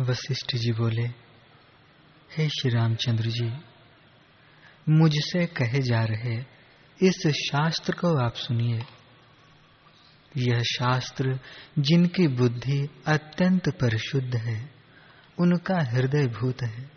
वशिष्ठ 0.00 0.56
जी 0.56 0.72
बोले, 0.72 1.02
हे 2.36 2.48
श्री 2.48 2.70
रामचंद्र 2.70 3.30
जी, 3.30 3.52
मुझसे 4.88 5.46
कहे 5.46 5.78
जा 5.80 6.04
रहे 6.04 6.44
इस 7.08 7.26
शास्त्र 7.26 7.92
को 7.92 8.24
आप 8.24 8.34
सुनिए। 8.34 8.84
यह 10.36 10.62
शास्त्र 10.62 11.40
जिनकी 11.78 12.28
बुद्धि 12.28 12.88
अत्यंत 13.06 13.68
परिशुद्ध 13.68 14.36
है, 14.36 14.70
उनका 15.38 15.82
हृदय 15.82 16.26
भूत 16.26 16.62
है। 16.62 16.90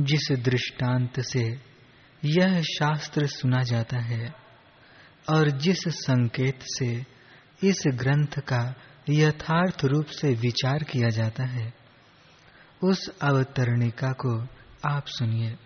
जिस 0.00 0.32
दृष्टांत 0.32 1.20
से 1.20 1.60
यह 2.24 2.62
शास्त्र 2.62 3.26
सुना 3.26 3.62
जाता 3.62 3.98
है, 3.98 4.34
और 5.30 5.50
जिस 5.50 5.80
संकेत 5.88 6.60
से 6.62 7.04
इस 7.64 7.82
ग्रंथ 7.86 8.40
का 8.40 8.74
यथार्थ 9.10 9.84
रूप 9.84 10.06
से 10.06 10.34
विचार 10.34 10.78
किया 10.78 11.08
जाता 11.08 11.44
है। 11.44 11.74
उस 12.82 13.18
अवतरणिका 13.18 14.12
को 14.12 14.46
आप 14.88 15.06
सुनिए। 15.06 15.58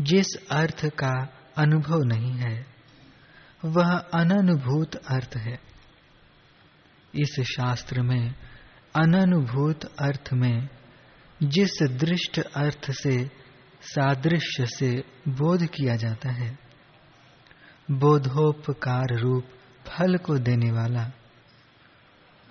जिस 0.00 0.26
अर्थ 0.50 0.86
का 0.86 1.28
अनुभव 1.56 1.98
नहीं 1.98 2.32
है, 2.32 2.66
वह 3.64 3.96
अननुभूत 3.96 4.94
अर्थ 4.94 5.36
है। 5.36 5.60
इस 7.14 7.40
शास्त्र 7.40 8.02
में, 8.02 8.34
अननुभूत 8.94 9.84
अर्थ 9.84 10.32
में, 10.32 10.68
जिस 11.42 11.82
दृष्ट 11.82 12.40
अर्थ 12.40 12.90
से, 12.90 13.30
सादृश्य 13.82 14.66
से 14.66 15.04
बोध 15.28 15.66
किया 15.66 15.96
जाता 15.96 16.30
है, 16.30 16.58
बोधोपकार 17.90 19.18
रूप 19.18 19.44
फल 19.86 20.16
को 20.16 20.38
देने 20.38 20.72
वाला 20.72 21.12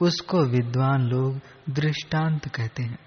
उसको 0.01 0.45
विद्वान 0.45 1.01
लोग 1.01 1.39
दृष्टांत 1.69 2.47
कहते 2.47 2.83
हैं। 2.83 2.99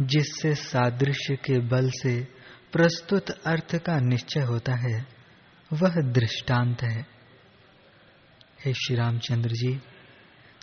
जिससे 0.00 0.54
सादृश्य 0.54 1.36
के 1.36 1.58
बल 1.58 1.90
से 1.90 2.24
प्रस्तुत 2.72 3.30
अर्थ 3.30 3.76
का 3.76 3.98
निश्चय 4.00 4.40
होता 4.40 4.72
है, 4.74 5.06
वह 5.72 5.94
दृष्टांत 6.12 6.82
है। 6.82 7.06
हे 8.64 8.72
श्री 8.72 8.96
रामचंद्र 8.96 9.50
जी, 9.50 9.80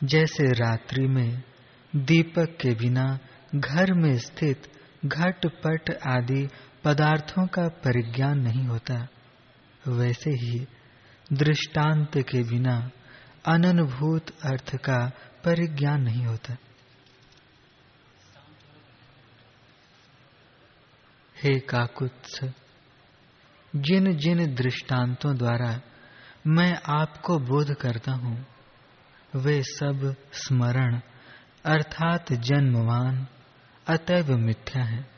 जैसे 0.03 0.43
रात्रि 0.43 1.07
में 1.07 1.43
दीपक 1.95 2.57
के 2.61 2.75
बिना 2.75 3.19
घर 3.55 3.93
में 3.93 4.17
स्थित 4.17 4.71
घट 5.05 5.45
पट 5.45 5.97
आदि 6.07 6.49
पदार्थों 6.83 7.47
का 7.47 7.67
परिज्ञान 7.67 8.39
नहीं 8.39 8.67
होता, 8.67 9.07
वैसे 9.87 10.29
ही 10.29 10.67
दृष्टांत 11.33 12.11
के 12.17 12.43
बिना 12.43 12.91
अननुभूत 13.45 14.29
अर्थ 14.29 14.75
का 14.75 15.11
परिज्ञान 15.43 16.01
नहीं 16.01 16.25
होता। 16.25 16.57
हे 21.43 21.59
काकुत्स, 21.59 22.43
जिन 23.75 24.17
जिन 24.17 24.55
दृष्टांतों 24.55 25.37
द्वारा 25.37 25.81
मैं 26.47 26.81
आपको 26.85 27.39
बोध 27.39 27.73
करता 27.73 28.11
हूँ, 28.11 28.45
वे 29.35 29.63
सब 29.63 30.15
स्मरण, 30.33 30.99
अर्थात 31.65 32.33
जन्मवान 32.33 33.27
अतैव 33.87 34.37
मिथ्या 34.37 34.83
है। 34.83 35.11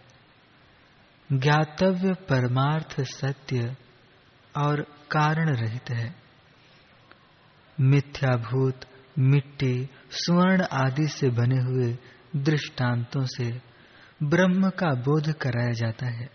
ज्ञातव्य 1.31 2.13
परमार्थ 2.13 3.01
सत्य 3.01 3.77
और 4.57 4.81
कारण 5.11 5.55
रहित 5.55 5.89
है। 5.89 6.22
मिथ्याभूत, 7.79 8.81
मिट्टी, 9.19 9.89
स्वर्ण 10.11 10.61
आदि 10.61 11.07
से 11.07 11.29
बने 11.29 11.61
हुए 11.61 11.97
दृष्टांतों 12.35 13.25
से 13.25 13.61
ब्रह्म 14.23 14.69
का 14.69 14.87
बोध 14.87 15.33
कराया 15.33 15.71
जाता 15.71 16.05
है। 16.05 16.29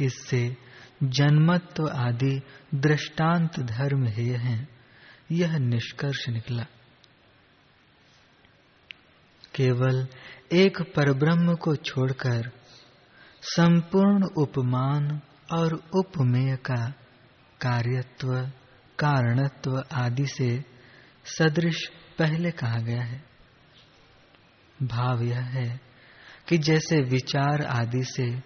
इससे 0.00 0.56
जन्मत्व 1.02 1.88
आदि 1.88 2.42
दृष्टांत 2.74 3.60
धर्म 3.60 4.06
हेय 4.06 4.36
हैं। 4.36 4.68
यह 5.32 5.58
निष्कर्ष 5.58 6.28
निकला। 6.28 6.66
केवल 9.54 10.06
एक 10.52 10.82
परब्रह्म 10.82 11.54
को 11.54 11.76
छोड़कर 11.76 12.50
संपूर्ण 13.42 14.24
उपमान 14.24 15.20
और 15.52 15.74
उपमेय 15.94 16.56
का 16.56 16.90
कार्यत्व 17.60 18.50
कारणत्व 19.04 19.82
आदि 19.92 20.26
से 20.26 20.64
सदृश 21.24 21.86
पहले 22.18 22.50
कहा 22.50 22.78
गया 22.78 23.02
है। 23.02 23.24
भाव 24.82 25.22
यह 25.22 25.40
है 25.40 25.80
कि 26.48 26.58
जैसे 26.58 27.00
विचार 27.02 27.62
आदि 27.62 28.04
से 28.04 28.42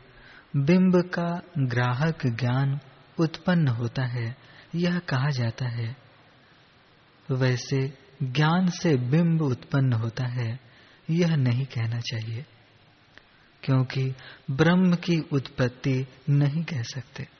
बिंब 0.57 0.97
का 0.97 1.43
ग्राहक 1.59 2.27
ज्ञान 2.27 2.81
उत्पन्न 3.19 3.69
होता 3.69 4.05
है, 4.05 4.37
यह 4.75 4.99
कहा 4.99 5.31
जाता 5.31 5.69
है। 5.69 5.97
वैसे 7.31 7.99
ज्ञान 8.23 8.69
से 8.69 8.97
बिंब 8.97 9.43
उत्पन्न 9.43 9.93
होता 9.93 10.27
है, 10.27 10.61
यह 11.11 11.37
नहीं 11.37 11.67
कहना 11.67 12.01
चाहिए, 12.01 12.45
क्योंकि 13.63 14.15
ब्रह्म 14.51 14.95
की 14.95 15.19
उत्पत्ति 15.33 16.07
नहीं 16.31 16.65
कह 16.65 16.83
सकते। 16.83 17.36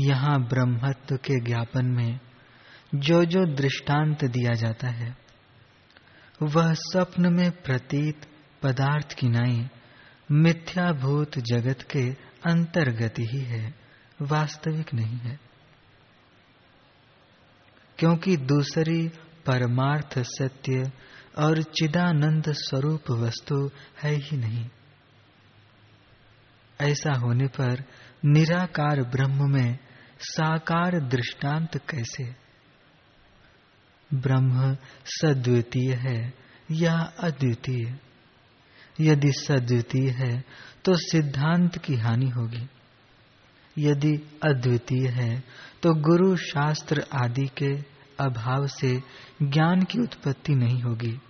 यहाँ 0.00 0.48
ब्रह्मत्व 0.48 1.16
के 1.16 1.40
ज्ञापन 1.40 1.86
में 1.86 2.20
जो 2.94 3.24
जो 3.24 3.44
दृष्टांत 3.44 4.24
दिया 4.24 4.54
जाता 4.54 4.88
है, 4.88 5.16
वह 6.42 6.74
स्वप्न 6.74 7.32
में 7.32 7.50
प्रतीत 7.50 8.20
पदार्थ 8.62 9.12
की 9.12 9.28
नाई 9.28 9.68
मिथ्याभूत 10.30 11.38
जगत 11.38 11.82
के 11.82 12.10
अंतर्गत 12.46 13.14
ही 13.18 13.40
है, 13.40 13.74
वास्तविक 14.22 14.94
नहीं 14.94 15.18
है। 15.18 15.40
क्योंकि 17.98 18.36
दूसरी 18.36 19.08
परमार्थ 19.46 20.18
सत्य 20.18 20.92
और 21.38 21.62
चिदानंद 21.62 22.44
स्वरूप 22.48 23.10
वस्तु 23.10 23.70
है 24.02 24.14
ही 24.14 24.36
नहीं। 24.36 24.66
ऐसा 26.80 27.18
होने 27.18 27.46
पर 27.46 27.84
निराकार 28.24 29.02
ब्रह्म 29.02 29.52
में 29.52 29.78
साकार 30.20 31.00
दृष्टांत 31.00 31.76
कैसे? 31.76 32.34
ब्रह्म 34.14 34.76
सद्वितीय 35.06 35.92
है 35.94 36.34
या 36.70 36.98
अद्वितीय? 37.18 37.98
यदि 39.00 39.32
सद्वितीय 39.32 40.10
है 40.10 40.44
तो 40.84 40.94
सिद्धांत 40.94 41.78
की 41.78 41.94
हानि 41.94 42.28
होगी। 42.28 42.68
यदि 43.78 44.38
अद्वितीय 44.44 45.08
है 45.08 45.42
तो 45.82 45.94
गुरु 45.94 46.36
शास्त्र 46.36 47.06
आदि 47.24 47.46
के 47.46 47.74
अभाव 48.24 48.66
से 48.66 49.02
ज्ञान 49.42 49.82
की 49.82 49.98
उत्पत्ति 49.98 50.54
नहीं 50.54 50.82
होगी। 50.82 51.20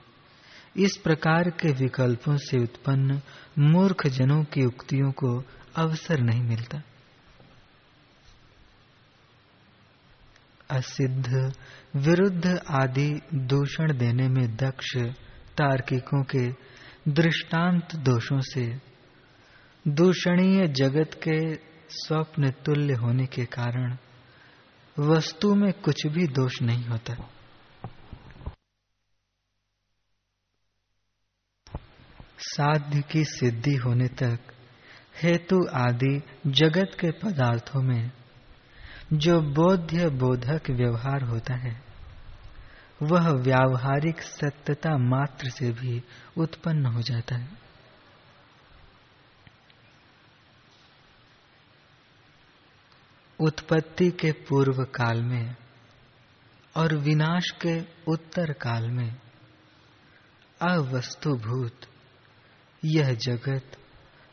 इस 0.76 0.96
प्रकार 0.96 1.50
के 1.50 1.72
विकल्पों 1.72 2.36
से 2.36 2.62
उत्पन्न 2.62 3.20
मूर्ख 3.58 4.06
जनों 4.06 4.44
की 4.44 4.64
उक्तियों 4.64 5.12
को 5.12 5.44
अवसर 5.76 6.20
नहीं 6.20 6.42
मिलता। 6.42 6.82
असिद्ध, 10.70 11.52
विरुद्ध 11.96 12.60
आदि 12.70 13.20
दूषण 13.34 13.98
देने 13.98 14.28
में 14.28 14.56
दक्ष 14.56 14.96
तार्किकों 15.56 16.22
के 16.22 16.46
दृष्टांत 17.12 17.96
दोषों 17.96 18.40
से। 18.40 18.80
दूषणीय 19.88 20.66
जगत 20.68 21.10
के 21.28 21.54
स्वप्न 21.90 22.50
तुल्य 22.50 22.94
होने 22.94 23.26
के 23.26 23.44
कारण 23.44 23.96
वस्तु 24.98 25.54
में 25.54 25.72
कुछ 25.72 26.06
भी 26.06 26.26
दोष 26.26 26.62
नहीं 26.62 26.84
होता। 26.84 27.14
साध्य 32.38 33.00
की 33.00 33.24
सिद्धि 33.24 33.74
होने 33.76 34.08
तक 34.08 34.38
हेतु 35.22 35.56
आदि 35.74 36.22
जगत 36.46 36.96
के 37.00 37.10
पदार्थों 37.10 37.82
में 37.82 38.10
जो 39.12 39.40
बोध्य 39.40 40.08
बोधक 40.08 40.70
व्यवहार 40.70 41.22
होता 41.22 41.54
है, 41.54 41.82
वह 43.02 43.30
व्यावहारिक 43.30 44.22
सत्यता 44.22 44.98
मात्र 44.98 45.50
से 45.50 45.72
भी 45.72 46.02
उत्पन्न 46.36 46.86
हो 46.86 47.02
जाता 47.02 47.36
है। 47.36 47.48
उत्पत्ति 53.40 54.10
के 54.10 54.32
पूर्व 54.32 54.84
काल 54.84 55.22
में 55.22 55.56
और 56.76 56.94
विनाश 56.94 57.50
के 57.50 57.80
उत्तर 58.12 58.52
काल 58.52 58.90
में 58.90 59.16
अवस्तुभूत 60.62 61.80
यह 62.84 63.14
जगत 63.14 63.76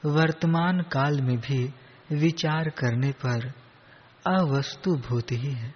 वर्तमान 0.05 0.81
काल 0.81 1.21
में 1.21 1.37
भी 1.37 1.73
विचार 2.11 2.69
करने 2.69 3.11
पर 3.11 3.53
अवस्तुभूत 4.27 5.31
ही 5.31 5.51
है। 5.51 5.75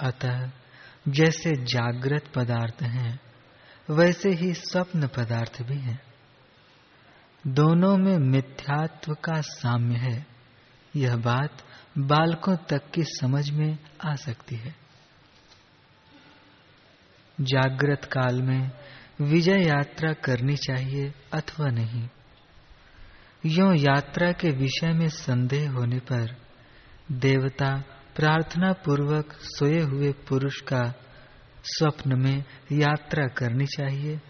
अतः 0.00 0.50
जैसे 1.08 1.64
जागृत 1.64 2.28
पदार्थ 2.34 2.82
हैं, 2.82 3.20
वैसे 3.90 4.30
ही 4.30 4.54
स्वप्न 4.54 5.06
पदार्थ 5.06 5.62
भी 5.62 5.78
हैं। 5.78 6.02
दोनों 7.46 7.96
में 7.96 8.18
मिथ्यात्व 8.18 9.14
का 9.14 9.40
साम्य 9.40 9.94
है। 9.94 10.26
यह 10.96 11.16
बात 11.16 11.64
बालकों 11.98 12.56
तक 12.56 12.90
की 12.90 13.02
समझ 13.02 13.50
में 13.50 13.78
आ 14.06 14.14
सकती 14.14 14.56
है। 14.56 14.76
जागृत 17.40 18.04
काल 18.04 18.42
में 18.42 18.70
विजय 19.20 19.66
यात्रा 19.68 20.12
करनी 20.12 20.56
चाहिए 20.56 21.14
अथवा 21.32 21.66
नहीं। 21.66 22.08
यो 23.46 23.72
यात्रा 23.72 24.32
के 24.32 24.50
विषय 24.50 24.88
में 24.88 25.08
संदेह 25.08 25.70
होने 25.70 25.98
पर 25.98 26.47
देवता 27.12 27.84
प्रार्थना 28.16 28.72
पूर्वक 28.72 29.32
सोए 29.32 29.80
हुए 29.80 30.12
पुरुष 30.12 30.60
का 30.60 30.94
स्वप्न 31.64 32.20
में 32.22 32.44
यात्रा 32.72 33.26
करनी 33.26 33.66
चाहिए। 33.66 34.20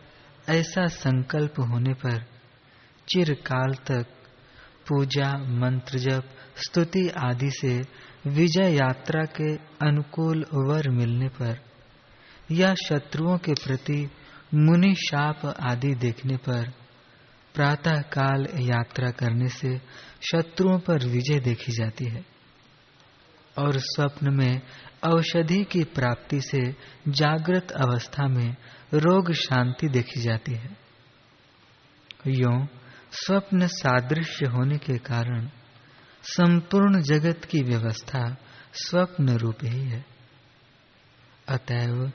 ऐसा 0.49 0.87
संकल्प 0.87 1.61
होने 1.61 1.95
पर 1.95 2.25
चिरकाल 3.09 3.75
तक 3.75 4.07
पूजा, 4.89 5.39
मंत्र 5.39 5.99
जप, 5.99 6.25
स्तुति 6.57 7.09
आदि 7.09 7.51
से 7.51 7.83
विजय 8.27 8.75
यात्रा 8.75 9.25
के 9.25 9.55
अनुकूल 9.87 10.47
वर 10.55 10.91
मिलने 10.91 11.29
पर 11.29 11.61
या 12.51 12.75
शत्रुओं 12.75 13.39
के 13.39 13.53
प्रति 13.53 14.11
मुनि 14.55 14.95
शाप 14.95 15.57
आदि 15.61 15.95
देखने 15.95 16.37
पर 16.37 16.73
प्रातः 17.55 18.01
काल 18.01 18.47
यात्रा 18.61 19.11
करने 19.11 19.49
से 19.49 19.79
शत्रुओं 20.33 20.79
पर 20.79 21.07
विजय 21.07 21.41
देखी 21.41 21.73
जाती 21.73 22.05
है। 22.05 22.38
और 23.59 23.79
स्वप्न 23.79 24.35
में 24.35 24.61
औषधि 25.07 25.65
की 25.65 25.85
प्राप्ति 25.85 26.41
से 26.41 26.77
जागृत 27.09 27.71
अवस्था 27.71 28.29
में 28.29 28.57
रोग 28.95 29.33
शांति 29.33 29.89
देखी 29.89 30.21
जाती 30.21 30.53
है। 30.53 30.77
यो, 32.27 32.67
स्वप्न 33.13 33.67
सादृश्य 33.67 34.47
होने 34.47 34.79
के 34.79 34.99
कारण 34.99 35.49
संपूर्ण 36.23 37.03
जगत 37.03 37.45
की 37.45 37.63
व्यवस्था 37.63 38.37
स्वप्न 38.73 39.29
रूप 39.29 39.57
ही 39.65 39.81
है। 39.81 40.05
अतएव 41.49 42.13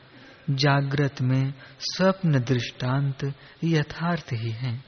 जागृत 0.49 1.21
में 1.21 1.53
स्वप्न 1.79 2.39
दृष्टांत 2.39 3.33
यथार्थ 3.63 4.27
ही 4.33 4.51
हैं। 4.51 4.83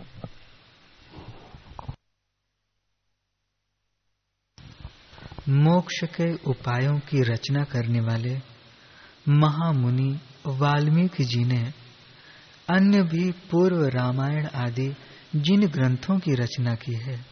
मोक्ष 5.50 6.04
के 6.04 6.34
उपायों 6.34 7.00
की 7.00 7.22
रचना 7.22 7.64
करने 7.64 8.00
वाले 8.00 8.40
महामुनि 9.30 10.20
वाल्मीकि 10.46 11.24
जी 11.24 11.44
ने 11.44 11.74
अन्य 12.70 13.04
भी 13.04 13.32
पूर्व 13.32 13.86
रामायण 13.88 14.48
आदि 14.48 14.96
जिन 15.36 15.68
ग्रंथों 15.68 16.20
की 16.20 16.34
रचना 16.34 16.76
की 16.76 16.94
है, 16.94 17.26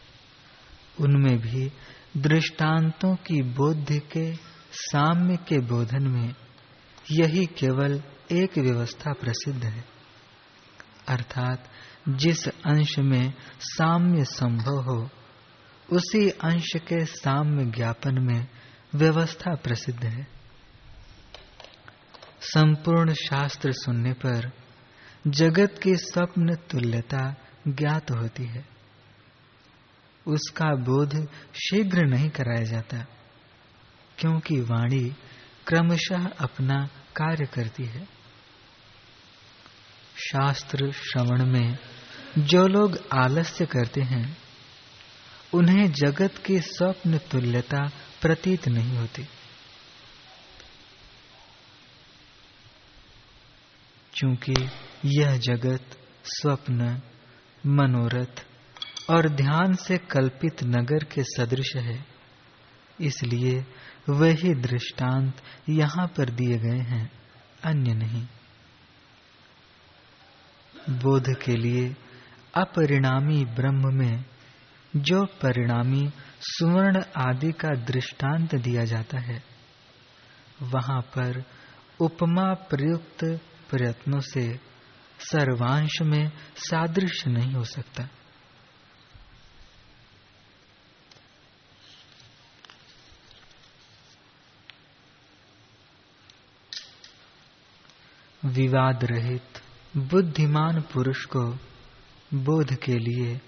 उनमें 1.00 1.38
भी 1.38 1.72
दृष्टांतों 2.16 3.14
की 3.14 3.42
बोध 3.42 3.86
के, 3.90 4.34
साम्य 4.72 5.36
के 5.36 5.58
बोधन 5.58 6.08
में 6.08 6.34
यही 7.12 7.46
केवल 7.46 8.02
एक 8.32 8.58
व्यवस्था 8.58 9.12
प्रसिद्ध 9.12 9.64
है। 9.64 9.84
अर्थात 11.08 11.70
जिस 12.08 12.48
अंश 12.48 12.98
में 12.98 13.34
साम्य 13.60 14.24
संभव 14.24 14.80
हो 14.80 15.08
उसी 15.92 16.30
अंश 16.30 16.68
के 16.76 17.04
साम्य 17.04 17.64
ज्ञापन 17.64 18.18
में 18.18 18.46
व्यवस्था 18.94 19.54
प्रसिद्ध 19.54 20.04
है। 20.04 20.26
संपूर्ण 22.40 23.14
शास्त्र 23.14 23.72
सुनने 23.72 24.12
पर 24.12 24.52
जगत 25.26 25.80
की 25.82 25.96
स्वप्न 25.96 26.54
तुल्यता 26.54 27.34
ज्ञात 27.68 28.10
होती 28.10 28.44
है। 28.44 28.66
उसका 30.26 30.74
बोध 30.74 31.28
शीघ्र 31.54 32.06
नहीं 32.06 32.30
कराया 32.30 32.64
जाता, 32.64 33.06
क्योंकि 34.18 34.60
वाणी 34.60 35.16
क्रमशः 35.66 36.26
अपना 36.26 36.88
कार्य 37.16 37.46
करती 37.46 37.84
है। 37.84 38.08
शास्त्र 40.16 40.92
श्रवण 40.92 41.46
में 41.46 41.78
जो 42.38 42.66
लोग 42.66 42.98
आलस्य 43.12 43.66
करते 43.66 44.00
हैं 44.00 44.43
उन्हें 45.54 45.92
जगत 45.92 46.34
की 46.46 46.58
स्वप्न 46.58 47.18
तुल्यता 47.18 47.90
प्रतीत 48.22 48.68
नहीं 48.68 48.98
होती। 48.98 49.22
क्योंकि 54.14 54.54
यह 55.04 55.38
जगत 55.38 55.98
स्वप्न, 56.24 57.00
मनोरथ 57.66 58.46
और 59.10 59.28
ध्यान 59.28 59.72
से 59.74 59.98
कल्पित 59.98 60.64
नगर 60.64 61.04
के 61.04 61.24
सदृश 61.24 61.76
है। 61.76 62.06
इसलिए 63.00 63.66
वही 64.08 64.54
दृष्टांत 64.54 65.42
यहाँ 65.68 66.06
पर 66.06 66.30
दिए 66.30 66.58
गए 66.58 66.78
हैं, 66.78 67.12
अन्य 67.64 67.94
नहीं। 67.94 68.26
बोध 70.90 71.24
के 71.44 71.56
लिए 71.56 71.96
अपरिणामी 72.54 73.44
ब्रह्म 73.44 73.94
में 73.94 74.24
जो 74.96 75.24
परिणामी 75.24 76.10
सुवर्ण 76.40 77.02
आदि 77.16 77.52
का 77.52 77.68
दृष्टांत 77.68 78.54
दिया 78.54 78.84
जाता 78.84 79.18
है, 79.18 79.42
वहाँ 80.62 81.00
पर 81.00 81.44
उपमा 82.00 82.54
प्रयुक्त 82.54 83.24
प्रयत्नों 83.70 84.20
से 84.20 84.60
सर्वांश 85.18 86.02
में 86.02 86.32
सादृश्य 86.56 87.30
नहीं 87.30 87.52
हो 87.52 87.64
सकता। 87.64 88.08
विवाद 98.44 99.04
रहित 99.04 99.62
बुद्धिमान 99.96 100.80
पुरुष 100.80 101.24
को 101.24 101.58
बोध 102.34 102.74
के 102.74 102.92
लिए 102.92 103.40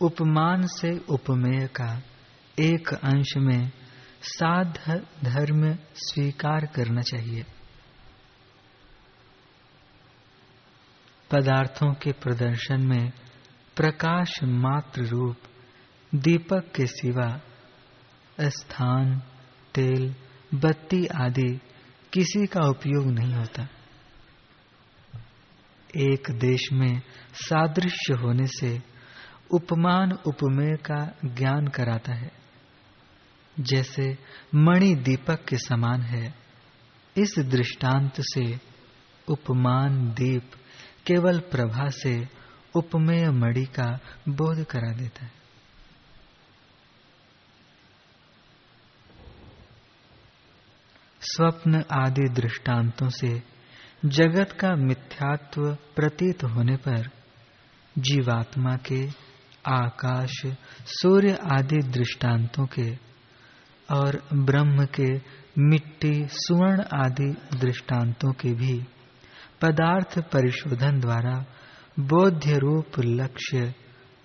उपमान 0.00 0.66
से 0.66 0.98
उपमेय 0.98 1.66
का 1.66 2.02
एक 2.60 2.94
अंश 2.94 3.36
में 3.36 3.70
साध 4.22 4.78
धर्म 5.24 5.78
स्वीकार 5.94 6.66
करना 6.66 7.00
चाहिए। 7.00 7.44
पदार्थों 11.30 11.94
के 11.94 12.12
प्रदर्शन 12.12 12.80
में 12.80 13.12
प्रकाश 13.76 14.42
मात्र 14.42 15.02
रूप, 15.02 15.36
दीपक 16.14 16.72
के 16.76 16.86
सिवा 16.86 17.40
स्थान, 18.40 19.22
तेल, 19.74 20.14
बत्ती 20.54 21.06
आदि 21.06 21.60
किसी 22.12 22.46
का 22.46 22.60
उपयोग 22.60 23.06
नहीं 23.06 23.34
होता। 23.34 23.68
एक 25.96 26.30
देश 26.30 26.72
में 26.72 27.02
सादृश्य 27.32 28.14
होने 28.14 28.46
से 28.46 28.95
उपमान 29.50 30.12
उपमेय 30.12 30.76
का 30.76 31.14
ज्ञान 31.24 31.68
कराता 31.68 32.12
है। 32.12 32.32
जैसे 33.60 34.18
मणि 34.54 34.94
दीपक 34.94 35.44
के 35.44 35.56
समान 35.56 36.02
है, 36.02 36.34
इस 37.16 37.38
दृष्टांत 37.38 38.12
से 38.20 38.60
उपमान 39.28 40.10
दीप 40.10 40.50
केवल 41.06 41.40
प्रभा 41.40 41.88
से 41.88 42.28
उपमेय 42.74 43.30
मणि 43.30 43.64
का 43.64 43.98
बोध 44.28 44.64
करा 44.64 44.92
देता 44.92 45.24
है। 45.24 45.32
स्वप्न 51.20 51.84
आदि 51.92 52.28
दृष्टांतों 52.28 53.08
से 53.08 53.42
जगत 54.04 54.52
का 54.52 54.76
मिथ्यात्व 54.76 55.74
प्रतीत 55.74 56.44
होने 56.44 56.76
पर 56.76 57.10
जीवात्मा 57.98 58.76
के 58.76 59.25
आकाश, 59.68 60.40
सूर्य 60.90 61.38
आदि 61.52 61.80
दृष्टांतों 61.92 62.66
के 62.66 62.90
और 63.88 64.20
ब्रह्म 64.32 64.84
के 64.98 65.12
मिट्टी, 65.60 66.14
सुवर्ण 66.28 66.84
आदि 66.94 67.30
दृष्टांतों 67.58 68.32
के 68.32 68.52
भी 68.54 68.78
पदार्थ 69.62 70.18
परिशोधन 70.32 71.00
द्वारा 71.00 71.34
बोध्य 72.08 72.58
रूप 72.58 72.98
लक्ष्य 73.00 73.74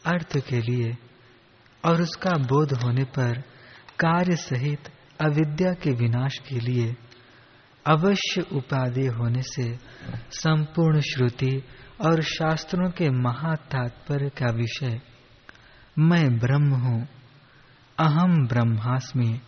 अर्थ 0.06 0.38
के 0.48 0.60
लिए 0.62 0.96
और 1.84 2.02
उसका 2.02 2.32
बोध 2.48 2.74
होने 2.74 3.04
पर 3.18 3.40
कार्य 4.00 4.36
सहित 4.36 4.90
अविद्या 5.20 5.74
के 5.74 5.92
विनाश 5.96 6.38
के 6.50 6.60
लिए 6.60 6.96
अवश्य 7.86 8.42
उपाधि 8.52 9.06
होने 9.18 9.42
से 9.44 9.64
संपूर्ण 10.34 11.02
श्रुति 11.02 11.56
और 12.06 12.22
शास्त्रों 12.24 12.90
के 12.92 13.10
महातात्पर्य 13.20 14.30
का 14.38 14.52
विषय 14.52 15.00
मैं 16.00 16.40
ब्रह्म 16.40 16.74
हूँ, 16.74 17.08
अहम 18.00 18.48
ब्रह्मास्मि। 18.48 19.42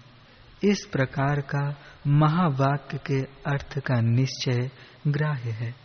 इस 0.64 0.86
प्रकार 0.92 1.42
का 1.42 1.76
महावाक्य 2.08 2.98
के 2.98 3.22
अर्थ 3.24 3.80
का 3.80 4.02
निश्चय 4.02 4.72
ग्राह्य 5.08 5.52
है। 5.52 5.76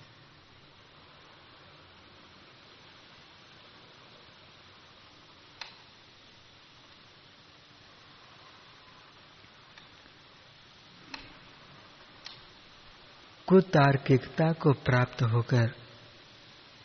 कुतार्किकता 13.48 14.52
को 14.52 14.72
प्राप्त 14.72 15.22
होकर 15.22 15.74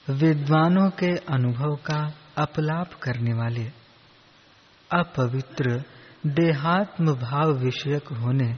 विद्वानों 0.10 0.90
के 0.90 1.18
अनुभव 1.18 1.76
का 1.76 2.23
अपलाप 2.38 2.94
करने 2.94 3.34
वाले, 3.34 3.64
अपवित्र, 4.92 5.84
देहात्म 6.26 7.14
भाव 7.14 7.52
विषयक 7.52 8.08
होने 8.08 8.56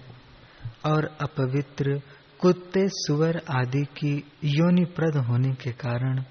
और 0.85 1.05
अपवित्र 1.21 2.01
कुत्ते, 2.39 2.87
सुअर 2.87 3.41
आदि 3.49 3.85
की 3.97 4.31
योनिप्रद 4.43 5.17
होने 5.17 5.53
के 5.53 5.71
कारण 5.71 6.23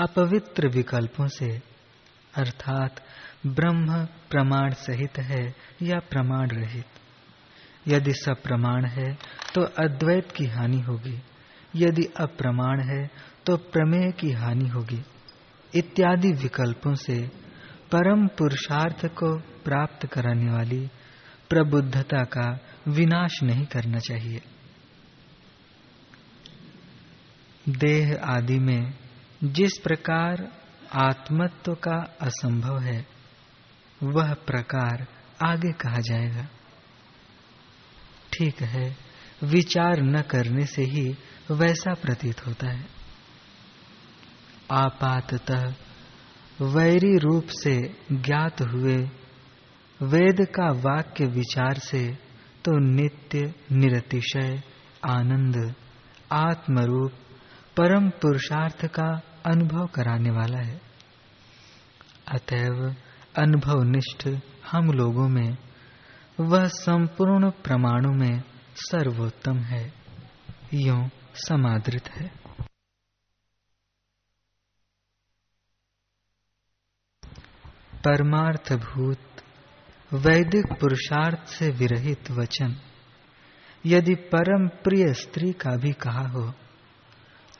अपवित्र 0.00 0.68
विकल्पों 0.68 1.26
से, 1.28 1.62
अर्थात 2.34 3.02
ब्रह्म 3.46 4.04
प्रमाण 4.30 4.70
सहित 4.70 5.18
है 5.18 5.54
या 5.82 5.98
प्रमाण 5.98 6.48
रहित। 6.48 6.84
यदि 7.88 8.12
सब 8.12 8.42
प्रमाण 8.42 8.86
है 8.86 9.12
तो 9.54 9.62
अद्वैत 9.62 10.32
की 10.32 10.46
हानि 10.46 10.80
होगी। 10.80 11.22
यदि 11.74 12.02
अप्रमाण 12.20 12.80
है 12.80 13.10
तो 13.46 13.56
प्रमेय 13.56 14.12
की 14.12 14.30
हानि 14.32 14.68
होगी। 14.68 15.02
इत्यादि 15.74 16.32
विकल्पों 16.32 16.94
से 16.94 17.28
परम 17.92 18.26
पुरुषार्थ 18.26 19.06
को 19.06 19.38
प्राप्त 19.38 20.06
कराने 20.06 20.52
वाली 20.52 20.90
प्रबुद्धता 21.50 22.24
का 22.24 22.58
विनाश 22.88 23.42
नहीं 23.42 23.66
करना 23.66 23.98
चाहिए। 23.98 24.40
देह 27.68 28.20
आदि 28.24 28.58
में 28.58 28.94
जिस 29.44 29.78
प्रकार 29.78 30.52
आत्मत्व 30.92 31.74
का 31.74 32.16
असंभव 32.20 32.78
है, 32.80 33.06
वह 34.02 34.34
प्रकार 34.34 35.06
आगे 35.44 35.72
कहा 35.72 36.00
जाएगा। 36.00 36.48
ठीक 38.32 38.62
है, 38.62 38.96
विचार 39.44 40.02
न 40.02 40.22
करने 40.22 40.66
से 40.66 40.82
ही 40.82 41.16
वैसा 41.50 41.94
प्रतीत 41.94 42.46
होता 42.46 42.70
है। 42.70 42.95
आपातः 44.72 45.74
वैरी 46.62 47.18
रूप 47.18 47.46
से 47.48 47.96
ज्ञात 48.12 48.62
हुए 48.62 48.96
वेद 50.02 50.46
का 50.54 50.70
वाक्य 50.70 51.26
विचार 51.26 51.74
से 51.74 52.14
तो 52.64 52.78
नित्य 52.78 53.54
निरतिशय 53.72 54.62
आनंद, 55.04 55.74
आत्मरूप, 56.32 57.12
परम 57.76 58.08
पुरुषार्थ 58.08 58.86
का 58.86 59.20
अनुभव 59.46 59.86
कराने 59.86 60.30
वाला 60.30 60.58
है। 60.58 60.80
अतएव 62.28 62.94
अनुभवनिष्ठ 63.38 64.28
हम 64.70 64.86
लोगों 64.86 65.28
में 65.28 65.56
वह 66.40 66.66
संपूर्ण 66.66 67.50
प्रमाणों 67.50 68.12
में 68.12 68.42
सर्वोत्तम 68.74 69.58
है, 69.58 69.92
यो 70.74 71.08
समादृत 71.34 72.08
है। 72.08 72.45
परमार्थभूत, 78.04 79.18
वैदिक 80.12 80.80
पुरुषार्थ 80.80 81.48
से 81.48 81.70
विरहित 81.70 82.30
वचन। 82.30 82.76
यदि 83.86 84.14
परम 84.14 84.68
प्रिय 84.68 85.12
स्त्री 85.14 85.52
का 85.52 85.76
भी 85.76 85.92
कहा 85.92 86.28
हो 86.28 86.54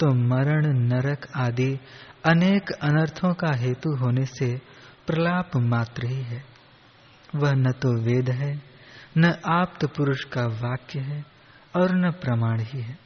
तो 0.01 0.15
मरण, 0.15 0.79
नरक 0.79 1.29
आदि 1.37 1.79
अनेक 2.25 2.71
अनर्थों 2.71 3.35
का 3.35 3.53
हेतु 3.55 3.97
होने 3.97 4.25
से 4.25 4.61
प्रलाप 5.07 5.51
मात्र 5.57 6.07
ही 6.07 6.23
है। 6.23 6.45
वह 7.35 7.53
न 7.53 7.73
तो 7.73 8.03
वेद 8.03 8.31
है, 8.31 8.63
न 9.19 9.25
आप्त 9.47 9.85
पुरुष 9.85 10.25
का 10.25 10.47
वाक्य 10.47 11.01
है 11.01 11.25
और 11.77 11.95
न 11.95 12.11
प्रमाण 12.11 12.61
ही 12.61 12.81
है। 12.81 12.99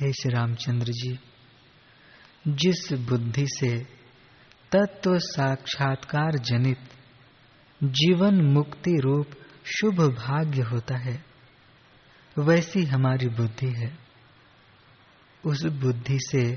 हे 0.00 0.12
श्री 0.12 0.32
रामचंद्र 0.32 0.86
जी, 0.86 1.18
जिस 2.48 2.92
बुद्धि 2.92 3.46
से 3.48 3.97
तत्व 4.72 5.18
साक्षात्कार 5.18 6.38
जनित। 6.38 6.78
जीवन 7.82 8.40
मुक्ति 8.40 9.00
रूप 9.00 9.26
शुभ 9.64 10.00
भाग्य 10.00 10.62
होता 10.62 10.96
है। 10.96 11.24
वैसी 12.38 12.84
हमारी 12.84 13.28
बुद्धि 13.28 13.66
है। 13.66 13.98
उस 15.46 15.64
बुद्धि 15.64 16.18
से, 16.20 16.56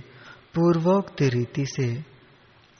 पूर्वोक्त 0.56 1.22
रीति 1.22 1.66
से, 1.66 2.06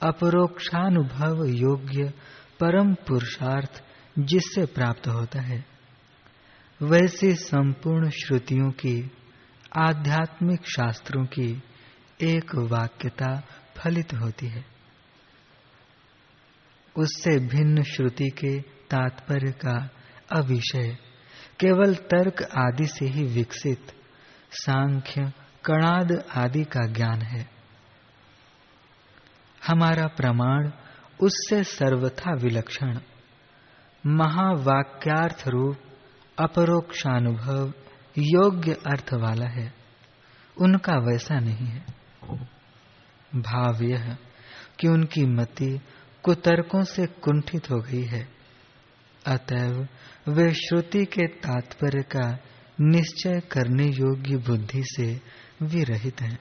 अपरोक्षानुभव 0.02 1.44
योग्य 1.44 2.12
परम 2.60 2.94
पुरुषार्थ 2.94 3.82
जिससे 4.18 4.66
प्राप्त 4.66 5.08
होता 5.08 5.40
है। 5.40 5.64
वैसे 6.82 7.34
संपूर्ण 7.34 8.10
श्रुतियों 8.10 8.70
की, 8.70 9.10
आध्यात्मिक 9.76 10.60
शास्त्रों 10.64 11.24
की 11.24 11.62
एक 12.22 12.54
वाक्यता 12.54 13.42
फलित 13.76 14.14
होती 14.14 14.46
है। 14.46 14.71
उससे 16.98 17.38
भिन्न 17.38 17.82
श्रुति 17.82 18.28
के 18.28 18.60
तात्पर्य 18.60 19.52
का 19.52 19.90
अविषय। 20.32 20.96
केवल 21.60 21.94
तर्क 21.94 22.42
आदि 22.42 22.86
से 22.86 23.06
ही 23.06 23.24
विकसित, 23.24 23.92
सांख्य, 24.50 25.32
कणाद 25.64 26.24
आदि 26.36 26.64
का 26.64 26.86
ज्ञान 26.86 27.22
है। 27.22 27.50
हमारा 29.66 30.06
प्रमाण 30.06 30.70
उससे 31.20 31.64
सर्वथा 31.64 32.34
विलक्षण, 32.34 32.98
महावाक्यार्थ 34.06 35.48
रूप, 35.48 35.76
अपरोक्षानुभव, 36.38 37.72
योग्य 38.18 38.72
अर्थ 38.72 39.14
वाला 39.14 39.46
है। 39.46 39.74
उनका 40.60 40.98
वैसा 40.98 41.38
नहीं 41.38 41.66
है। 41.66 41.86
भाव 43.34 43.82
यह 43.82 44.16
कि 44.80 44.88
उनकी 44.88 45.26
मति 45.26 45.80
कुतर्कों 46.24 46.84
से 46.84 47.06
कुंठित 47.06 47.70
हो 47.70 47.80
गई 47.80 48.02
है। 48.02 48.28
अतएव 49.26 49.88
वे 50.28 50.54
श्रुति 50.54 51.04
के 51.04 51.26
तात्पर्य 51.26 52.02
का 52.02 52.38
निश्चय 52.80 53.40
करने 53.40 53.84
योग्य 53.84 54.36
बुद्धि 54.36 54.82
से 54.84 55.20
विरहित 55.62 56.20
हैं। 56.20 56.38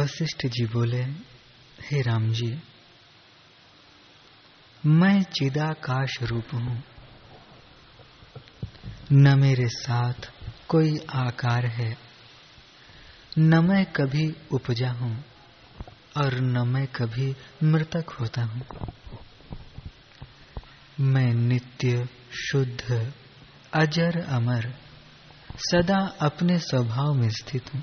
वशिष्ठ 0.00 0.46
जी 0.46 0.66
बोले, 0.66 1.02
हे 1.82 2.02
राम 2.02 2.32
जी, 2.32 2.58
मैं 4.86 5.22
चिदाकाश 5.22 6.22
रूप 6.22 6.54
हूँ। 6.54 6.82
न 9.12 9.38
मेरे 9.40 9.68
साथ 9.68 10.30
कोई 10.68 10.98
आकार 11.14 11.66
है, 11.66 11.96
न 13.38 13.64
मैं 13.64 13.84
कभी 13.84 14.36
उपजा 14.52 14.90
हूँ 14.90 15.24
और 16.16 16.40
न 16.40 16.68
मैं 16.68 16.86
कभी 16.86 17.36
मृतक 17.62 18.10
होता 18.10 18.42
हूँ। 18.42 18.64
मैं 21.00 21.34
नित्य, 21.34 22.08
शुद्ध, 22.32 23.12
अजर 23.74 24.20
अमर, 24.20 24.74
सदा 25.58 26.00
अपने 26.20 26.58
स्वभाव 26.58 27.14
में 27.14 27.30
स्थित 27.30 27.74
हूँ। 27.74 27.82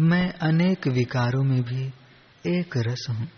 मैं 0.00 0.28
अनेक 0.42 0.86
विकारों 0.88 1.42
में 1.44 1.62
भी 1.62 1.84
एक 2.48 2.76
रस 2.78 3.06
हूँ। 3.10 3.28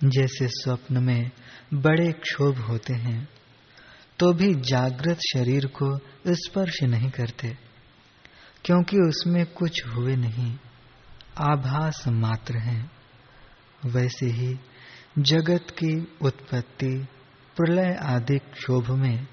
जैसे 0.00 0.48
स्वप्न 0.52 1.02
में 1.02 1.30
बड़े 1.74 2.10
क्षोभ 2.14 2.58
होते 2.60 2.94
हैं 2.94 3.28
तो 4.18 4.32
भी 4.32 4.52
जागृत 4.62 5.20
शरीर 5.26 5.66
को 5.76 5.86
स्पर्श 6.34 6.82
नहीं 6.84 7.10
करते, 7.10 7.48
क्योंकि 8.64 8.96
उसमें 8.98 9.44
कुछ 9.52 9.84
हुए 9.86 10.16
नहीं, 10.16 10.52
आभास 11.42 12.02
मात्र 12.08 12.58
हैं। 12.58 12.90
वैसे 13.86 14.26
ही 14.28 14.54
जगत 15.20 15.74
की 15.78 15.94
उत्पत्ति, 16.22 16.92
प्रलय 17.56 17.94
आदि 18.04 18.38
क्षोभ 18.52 18.90
में 18.92 19.26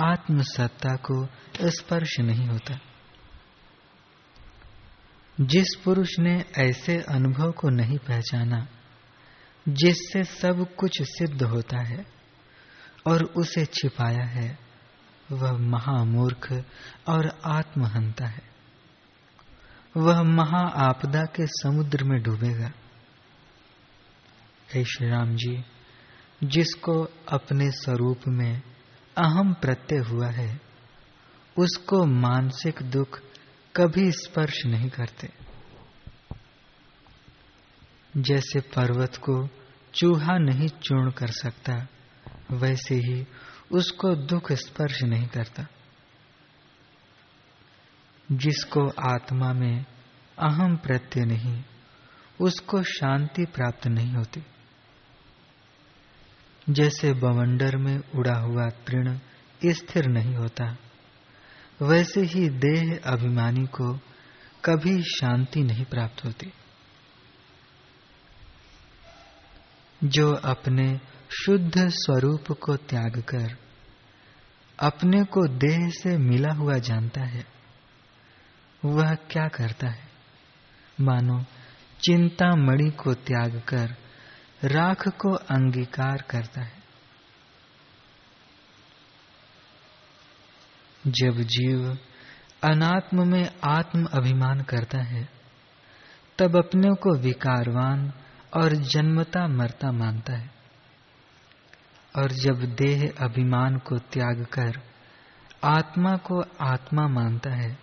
आत्म 0.00 0.42
सत्ता 0.42 0.96
को 0.96 1.28
स्पर्श 1.60 2.20
नहीं 2.20 2.46
होता। 2.46 2.78
जिस 5.40 5.74
पुरुष 5.84 6.18
ने 6.18 6.44
ऐसे 6.58 6.98
अनुभव 6.98 7.50
को 7.52 7.68
नहीं 7.68 7.98
पहचाना, 7.98 8.68
जिससे 9.68 10.24
सब 10.24 10.74
कुछ 10.74 11.02
सिद्ध 11.02 11.42
होता 11.42 11.78
है 11.78 12.06
और 13.06 13.24
उसे 13.24 13.64
छिपाया 13.64 14.24
है, 14.24 14.58
वह 15.32 15.52
महामूर्ख 15.52 16.64
और 17.08 17.38
आत्महंता 17.44 18.26
है। 18.26 18.50
वह 19.96 20.22
महा 20.22 20.68
आपदा 20.68 21.22
के 21.22 21.46
समुद्र 21.46 22.04
में 22.04 22.22
डूबेगा। 22.22 22.72
श्री 24.84 25.08
राम 25.08 25.36
जी, 25.36 25.64
जिसको 26.44 27.02
अपने 27.28 27.70
स्वरूप 27.70 28.20
में 28.28 28.62
अहम 29.16 29.54
प्रत्यय 29.54 29.98
हुआ 29.98 30.26
है, 30.26 30.60
उसको 31.58 32.04
मानसिक 32.04 32.82
दुख 32.82 33.20
कभी 33.76 34.12
स्पर्श 34.12 34.66
नहीं 34.66 34.90
करते। 34.90 35.30
जैसे 38.16 38.60
पर्वत 38.60 39.16
को 39.16 39.48
चूहा 39.94 40.38
नहीं 40.38 40.68
चूर्ण 40.68 41.10
कर 41.10 41.26
सकता, 41.26 41.86
वैसे 42.50 42.94
ही 42.94 43.26
उसको 43.72 44.14
दुख 44.14 44.52
स्पर्श 44.52 45.02
नहीं 45.02 45.26
करता। 45.26 45.66
जिसको 48.32 48.88
आत्मा 48.88 49.52
में 49.52 49.84
अहम 50.38 50.76
प्रत्यय 50.76 51.24
नहीं, 51.24 51.64
उसको 52.40 52.82
शांति 52.82 53.44
प्राप्त 53.44 53.86
नहीं 53.86 54.12
होती। 54.12 54.42
जैसे 56.70 57.12
बवंडर 57.12 57.76
में 57.76 57.98
उड़ा 58.14 58.38
हुआ 58.38 58.68
तृण 58.68 59.18
स्थिर 59.66 60.06
नहीं 60.06 60.34
होता। 60.34 60.76
वैसे 61.82 62.20
ही 62.20 62.48
देह 62.48 63.00
अभिमानी 63.04 63.66
को 63.66 63.94
कभी 64.64 65.02
शांति 65.02 65.60
नहीं 65.60 65.84
प्राप्त 65.84 66.24
होती। 66.24 66.52
जो 70.04 70.32
अपने 70.32 71.00
शुद्ध 71.44 71.88
स्वरूप 71.88 72.52
को 72.52 72.76
त्याग 72.76 73.22
कर 73.28 73.56
अपने 74.78 75.24
को 75.24 75.48
देह 75.48 75.90
से 75.90 76.18
मिला 76.18 76.52
हुआ 76.54 76.78
जानता 76.78 77.20
है, 77.20 77.46
वह 78.84 79.14
क्या 79.14 79.48
करता 79.48 79.88
है? 79.88 80.08
मानो 81.00 81.44
चिंता 82.00 82.56
मणि 82.56 82.90
को 82.90 83.14
त्याग 83.14 83.62
कर 83.68 83.96
राख 84.64 85.08
को 85.08 85.32
अंगीकार 85.32 86.22
करता 86.30 86.62
है। 86.62 86.82
जब 91.06 91.32
जीव 91.32 91.98
अनात्म 92.64 93.28
में 93.28 93.50
आत्म 93.64 94.04
अभिमान 94.04 94.60
करता 94.60 94.98
है, 94.98 95.28
तब 96.38 96.56
अपने 96.56 96.88
को 96.88 97.18
विकारवान 97.18 98.12
और 98.56 98.72
जन्मता 98.72 99.48
मरता 99.48 99.92
मानता 99.92 100.36
है। 100.36 100.50
और 102.16 102.32
जब 102.32 102.76
देह 102.76 103.12
अभिमान 103.20 103.78
को 103.78 103.98
त्याग 103.98 104.46
कर 104.52 104.72
आत्मा 105.64 106.16
को 106.16 106.42
आत्मा 106.60 107.08
मानता 107.08 107.50
है, 107.50 107.78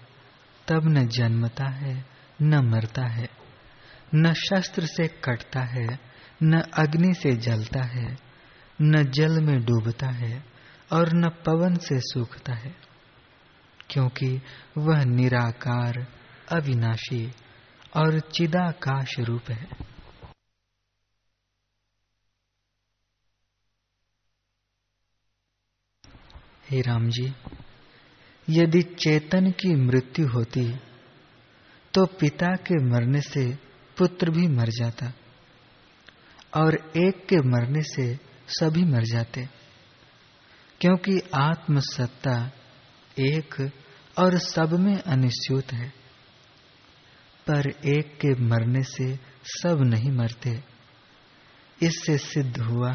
तब 0.67 0.81
न 0.85 1.07
जन्मता 1.07 1.65
है, 1.65 2.05
न 2.41 2.55
मरता 2.57 3.05
है, 3.05 3.29
न 4.15 4.33
शस्त्र 4.33 4.85
से 4.85 5.07
कटता 5.07 5.59
है 5.59 6.06
न 6.43 6.59
अग्नि 6.73 7.13
से 7.13 7.31
जलता 7.37 7.83
है, 7.83 8.17
न 8.81 9.03
जल 9.11 9.41
में 9.41 9.59
डूबता 9.65 10.07
है 10.07 10.43
और 10.91 11.13
न 11.13 11.29
पवन 11.45 11.75
से 11.77 11.99
सूखता 12.03 12.53
है, 12.53 12.75
क्योंकि 13.89 14.29
वह 14.77 15.03
निराकार, 15.05 16.05
अविनाशी 16.51 17.25
और 17.95 18.19
चिदाकाश 18.19 19.19
रूप 19.19 19.49
है। 19.49 19.67
हे 26.69 26.81
राम 26.81 27.09
जी, 27.09 27.33
यदि 28.47 28.81
चेतन 28.81 29.49
की 29.51 29.75
मृत्यु 29.75 30.27
होती 30.27 30.63
तो 31.93 32.05
पिता 32.19 32.55
के 32.55 32.83
मरने 32.85 33.21
से 33.21 33.45
पुत्र 33.97 34.31
भी 34.31 34.47
मर 34.47 34.69
जाता। 34.69 35.11
और 36.53 36.91
एक 36.97 37.25
के 37.25 37.37
मरने 37.37 37.81
से 37.81 38.19
सभी 38.47 38.83
मर 38.83 39.03
जाते। 39.03 39.49
क्योंकि 40.81 41.19
आत्मसत्ता 41.35 42.51
एक 43.19 43.71
और 44.17 44.37
सब 44.37 44.69
में 44.79 44.99
अनिश्चित 44.99 45.73
है। 45.73 45.89
पर 47.49 47.69
एक 47.69 48.17
के 48.17 48.41
मरने 48.41 48.83
से 48.83 49.19
सब 49.45 49.77
नहीं 49.81 50.11
मरते। 50.11 50.63
इससे 51.83 52.17
सिद्ध 52.17 52.59
हुआ 52.61 52.91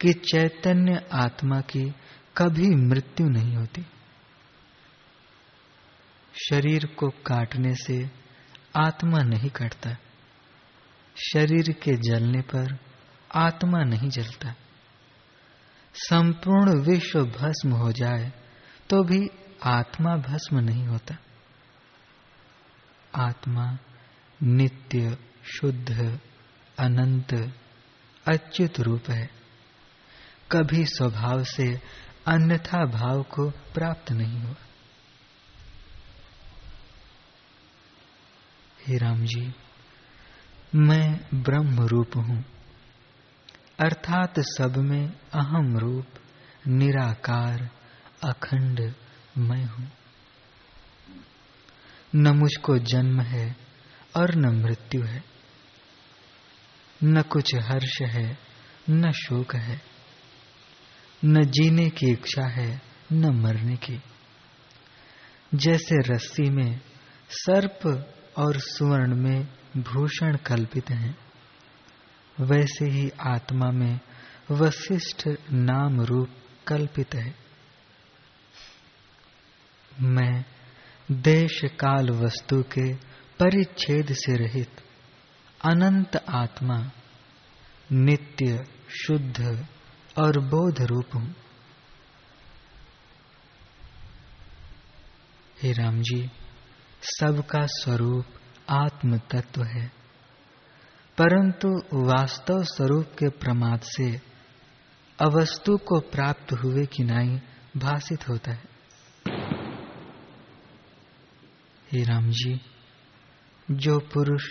कि 0.00 0.12
चैतन्य 0.12 1.06
आत्मा 1.12 1.60
की 1.60 1.94
कभी 2.36 2.68
मृत्यु 2.68 3.28
नहीं 3.28 3.56
होती। 3.56 3.82
शरीर 6.34 6.86
को 6.86 7.08
काटने 7.08 7.74
से 7.74 8.10
आत्मा 8.76 9.18
नहीं 9.18 9.50
कटता। 9.50 9.96
शरीर 11.16 11.72
के 11.72 11.92
जलने 11.92 12.40
पर 12.40 12.87
आत्मा 13.34 13.78
नहीं 13.78 14.10
जलता। 14.10 14.54
संपूर्ण 15.94 16.80
विश्व 16.80 17.24
भस्म 17.24 17.72
हो 17.72 17.92
जाए 17.92 18.32
तो 18.90 19.02
भी 19.02 19.30
आत्मा 19.62 20.16
भस्म 20.16 20.58
नहीं 20.58 20.86
होता। 20.86 21.16
आत्मा 23.14 23.78
नित्य, 24.42 25.18
शुद्ध, 25.44 26.20
अनंत, 26.78 27.52
अच्युत 28.28 28.80
रूप 28.80 29.10
है। 29.10 29.30
कभी 30.52 30.84
स्वभाव 30.84 31.44
से 31.44 31.80
अन्यथा 32.26 32.84
भाव 32.84 33.22
को 33.22 33.50
प्राप्त 33.50 34.12
नहीं 34.12 34.40
हुआ। 34.40 34.54
हे 38.86 38.98
राम 38.98 39.24
जी, 39.24 39.54
मैं 40.74 41.20
ब्रह्म 41.42 41.80
रूप 41.82 42.10
हूँ। 42.16 42.57
अर्थात 43.80 44.40
सब 44.40 44.76
में 44.76 45.08
अहम 45.34 45.78
रूप, 45.78 46.06
निराकार, 46.66 47.70
अखंड 48.24 48.94
मैं 49.38 49.64
हूँ। 49.64 49.90
न 52.14 52.28
मुझको 52.28 52.78
जन्म 52.78 53.20
है 53.20 53.56
और 54.16 54.34
न 54.34 54.62
मृत्यु 54.62 55.02
है। 55.02 55.24
न 57.04 57.22
कुछ 57.22 57.54
हर्ष 57.54 58.02
है, 58.02 58.38
न 58.90 59.12
शोक 59.12 59.54
है। 59.54 59.82
न 61.24 61.44
जीने 61.44 61.90
की 61.90 62.06
इच्छा 62.06 62.46
है, 62.46 62.82
न 63.12 63.26
मरने 63.26 63.76
की। 63.76 64.02
जैसे 65.54 66.14
रस्सी 66.14 66.50
में 66.50 66.80
सर्प 67.30 68.12
और 68.36 68.58
सुवर्ण 68.58 69.14
में 69.14 69.44
भूषण 69.76 70.36
कल्पित 70.36 70.90
हैं। 70.90 71.27
वैसे 72.40 72.84
ही 72.84 73.10
आत्मा 73.10 73.70
में 73.70 74.00
वशिष्ठ 74.50 75.28
नाम 75.52 76.00
रूप 76.00 76.28
कल्पित 76.66 77.14
है। 77.14 77.34
मैं 80.00 80.44
देश 81.12 81.60
काल 81.64 82.10
वस्तु 82.10 82.62
के 82.62 82.94
परिच्छेद 83.40 84.12
से 84.12 84.36
रहित 84.36 84.70
अनंत 85.64 86.16
आत्मा, 86.16 86.90
नित्य, 87.92 88.64
शुद्ध 89.06 89.66
और 90.18 90.40
बोध 90.40 90.82
रूप 90.82 91.06
हूँ। 91.14 91.34
हे 95.62 95.72
राम 95.72 96.00
जी, 96.02 96.30
सबका 97.02 97.66
स्वरूप 97.66 98.26
आत्म 98.70 99.18
तत्व 99.18 99.64
है। 99.64 99.97
परंतु 101.20 101.68
वास्तव 101.94 102.62
स्वरूप 102.62 103.06
के 103.06 103.28
प्रमाद 103.28 103.80
से 103.80 104.20
अवस्तु 105.20 105.76
को 105.76 106.00
प्राप्त 106.00 106.52
हुए 106.52 106.86
कि 106.86 107.04
नहीं 107.04 107.40
भाषित 107.76 108.28
होता 108.28 108.52
है। 108.52 108.64
हे 111.92 112.04
राम 112.04 112.30
जी 112.30 112.60
जो 113.70 113.98
पुरुष 113.98 114.42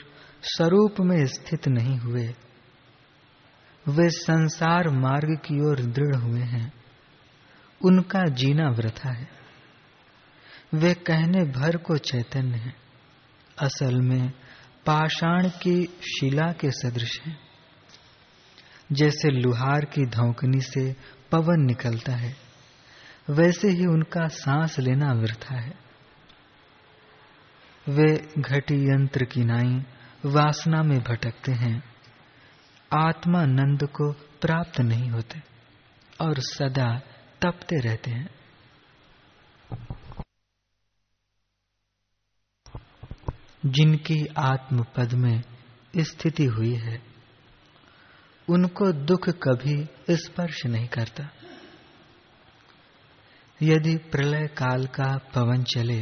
स्वरूप 0.44 0.96
में 1.00 1.26
स्थित 1.26 1.68
नहीं 1.68 1.98
हुए, 1.98 2.36
वे 3.88 4.10
संसार 4.10 4.90
मार्ग 4.90 5.40
की 5.46 5.70
ओर 5.70 5.80
दृढ़ 5.80 6.16
हुए 6.16 6.42
हैं। 6.42 6.74
उनका 7.86 8.24
जीना 8.24 8.70
व्रथा 8.70 9.12
है। 9.12 9.30
वे 10.74 10.94
कहने 10.94 11.52
भर 11.52 11.78
को 11.78 11.98
चैतन्य 11.98 12.58
है। 12.58 12.76
असल 13.60 14.02
में 14.02 14.32
पाषाण 14.88 15.50
की 15.50 15.86
शिला 15.86 16.52
के 16.52 16.72
सदृश 16.72 17.22
है। 17.22 17.38
जैसे 18.92 19.30
लुहार 19.30 19.86
की 19.86 20.06
धौकनी 20.06 20.62
से 20.62 20.96
पवन 21.32 21.60
निकलता 21.60 22.12
है, 22.12 22.36
वैसे 23.30 23.68
ही 23.68 23.86
उनका 23.86 24.28
सांस 24.28 24.80
लेना 24.80 25.14
वृथा 25.14 25.56
है। 25.56 25.74
वे 27.90 28.28
घटी 28.40 28.90
यंत्र 28.90 29.26
की 29.26 29.42
नाई 29.44 29.86
वासना 30.26 30.84
में 30.84 31.00
भटकते 31.00 31.52
हैं। 31.52 31.84
आत्मा 32.94 33.46
नंद 33.46 33.84
को 33.84 34.12
प्राप्त 34.12 34.82
नहीं 34.82 35.10
होते 35.10 35.42
और 36.22 36.40
सदा 36.40 37.02
तपते 37.42 37.80
रहते 37.80 38.12
हैं। 38.12 38.37
जिनकी 43.68 44.26
आत्म 44.40 44.84
पद 44.96 45.14
में 45.16 45.42
स्थिति 46.02 46.46
हुई 46.48 46.74
है, 46.76 47.02
उनको 48.48 48.92
दुख 49.06 49.30
कभी 49.44 50.16
स्पर्श 50.16 50.66
नहीं 50.66 50.88
करता। 50.88 51.30
यदि 53.62 53.96
प्रलय 54.12 54.48
काल 54.58 54.86
का 54.96 55.16
पवन 55.36 55.64
चले 55.66 56.02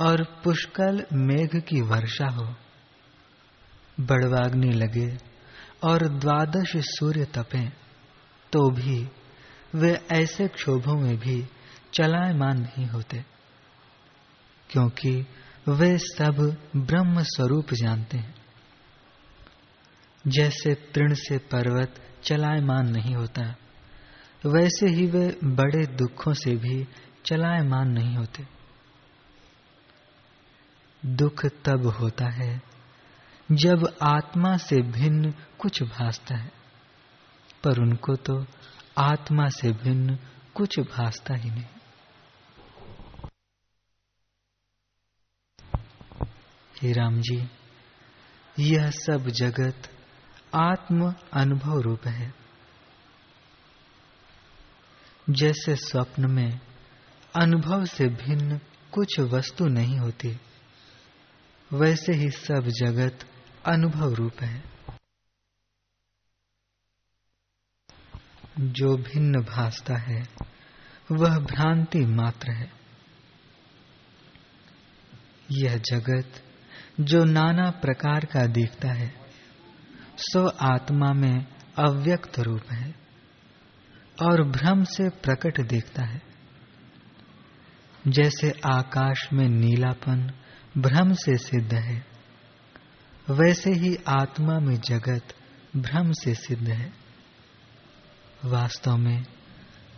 और 0.00 0.22
पुष्कल 0.44 1.04
मेघ 1.14 1.60
की 1.60 1.80
वर्षा 1.84 2.28
हो, 2.28 2.44
बड़वाग्नि 3.98 4.72
लगे 4.72 5.08
और 5.84 6.06
द्वादश 6.18 6.76
सूर्य 6.88 7.24
तपे 7.34 7.64
तो 8.52 8.68
भी 8.70 8.98
वे 9.74 9.92
ऐसे 10.12 10.46
क्षोभों 10.48 10.96
में 10.96 11.16
भी 11.16 11.42
चलायमान 11.94 12.60
नहीं 12.60 12.86
होते, 12.86 13.24
क्योंकि 14.70 15.12
वे 15.68 15.98
सब 15.98 16.56
ब्रह्म 16.76 17.22
स्वरूप 17.22 17.72
जानते 17.74 18.18
हैं। 18.18 18.34
जैसे 20.26 20.74
तृण 20.74 21.14
से 21.14 21.38
पर्वत 21.38 21.94
चलायमान 22.24 22.88
नहीं 22.88 23.14
होता, 23.14 23.54
वैसे 24.46 24.86
ही 24.86 25.06
वे 25.06 25.38
बड़े 25.44 25.86
दुखों 25.86 26.32
से 26.32 26.56
भी 26.56 26.86
चलायमान 27.24 27.88
नहीं 27.88 28.16
होते। 28.16 28.46
दुख 31.06 31.46
तब 31.46 31.86
होता 31.86 32.28
है 32.28 32.62
जब 33.52 33.96
आत्मा 34.02 34.56
से 34.56 34.82
भिन्न 34.82 35.34
कुछ 35.58 35.82
भासता 35.82 36.36
है, 36.36 36.52
पर 37.64 37.80
उनको 37.80 38.16
तो 38.16 38.46
आत्मा 38.98 39.48
से 39.48 39.72
भिन्न 39.72 40.18
कुछ 40.54 40.80
भासता 40.80 41.34
ही 41.34 41.50
नहीं। 41.50 41.64
हे 46.82 46.92
राम 46.92 47.20
जी, 47.20 47.50
यह 48.58 48.90
सब 48.90 49.28
जगत 49.28 49.90
आत्म 50.54 51.14
अनुभव 51.32 51.80
रूप 51.80 52.06
है। 52.06 52.34
जैसे 55.30 55.76
स्वप्न 55.76 56.30
में 56.30 56.60
अनुभव 57.36 57.84
से 57.84 58.08
भिन्न 58.08 58.58
कुछ 58.92 59.20
वस्तु 59.20 59.66
नहीं 59.66 59.98
होती, 59.98 60.40
वैसे 61.72 62.12
ही 62.12 62.30
सब 62.30 62.60
जगत 62.60 63.26
अनुभव 63.66 64.12
रूप 64.12 64.40
है। 64.40 64.64
जो 68.58 68.96
भिन्न 68.96 69.44
भासता 69.44 69.96
है, 69.96 70.28
वह 71.12 71.38
भ्रांति 71.38 71.98
मात्र 71.98 72.50
है। 72.50 72.72
यह 75.50 75.76
जगत 75.76 76.44
जो 77.00 77.24
नाना 77.24 77.70
प्रकार 77.70 78.24
का 78.24 78.46
दिखता 78.46 78.92
है, 78.92 79.12
सो 80.16 80.48
आत्मा 80.48 81.12
में 81.12 81.46
अव्यक्त 81.78 82.38
रूप 82.38 82.72
है 82.72 82.94
और 84.22 84.42
भ्रम 84.42 84.84
से 84.84 85.08
प्रकट 85.08 85.60
दिखता 85.60 86.02
है। 86.02 86.22
जैसे 88.08 88.50
आकाश 88.50 89.28
में 89.32 89.48
नीलापन 89.48 90.30
भ्रम 90.78 91.12
से 91.12 91.36
सिद्ध 91.36 91.74
है, 91.74 92.06
वैसे 93.30 93.70
ही 93.70 93.96
आत्मा 94.08 94.58
में 94.58 94.80
जगत 94.80 95.34
भ्रम 95.76 96.12
से 96.12 96.34
सिद्ध 96.34 96.68
है। 96.68 96.92
वास्तव 98.44 98.96
में 98.96 99.24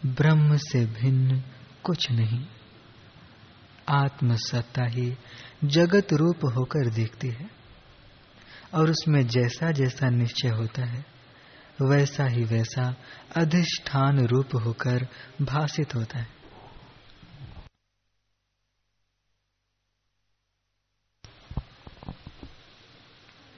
ब्रह्म 0.06 0.56
से 0.56 0.86
भिन्न 0.86 1.42
कुछ 1.84 2.10
नहीं। 2.10 2.46
आत्म 3.90 4.37
सत्ता 4.37 4.85
ही 4.85 5.16
जगत 5.64 6.12
रूप 6.12 6.37
होकर 6.44 6.90
दिखती 6.90 7.29
है। 7.29 7.50
और 8.74 8.90
उसमें 8.90 9.26
जैसा 9.26 9.70
जैसा 9.70 10.11
निश्चय 10.11 10.48
होता 10.48 10.85
है, 10.85 11.05
वैसा 11.83 12.24
ही 12.24 12.44
वैसा 12.44 12.96
अधिष्ठान 13.37 14.26
रूप 14.26 14.48
होकर 14.55 15.09
भाषित 15.42 15.94
होता 15.94 16.18
है। 16.18 16.40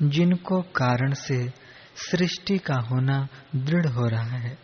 जिनको 0.02 0.62
कारण 0.62 1.14
से 1.14 1.52
सृष्टि 1.96 2.58
का 2.58 2.74
होना 2.74 3.28
दृढ़ 3.56 3.86
हो 3.86 4.06
रहा 4.06 4.36
है, 4.36 4.58